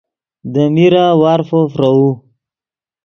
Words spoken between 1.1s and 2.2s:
وارفو فروؤ